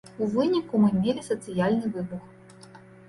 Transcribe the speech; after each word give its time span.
У 0.25 0.27
выніку 0.35 0.79
мы 0.85 0.89
мелі 1.03 1.25
сацыяльны 1.29 1.93
выбух. 1.99 2.23